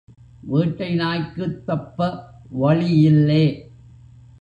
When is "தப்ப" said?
1.65-2.25